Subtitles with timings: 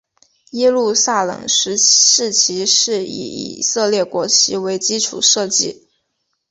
[0.53, 5.87] 耶路撒冷市旗是以以色列国旗为基础设计。